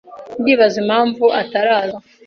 Ndibaza 0.41 0.77
impamvu 0.83 1.25
ataraza. 1.41 1.97